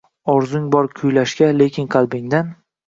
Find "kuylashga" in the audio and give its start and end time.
1.01-1.51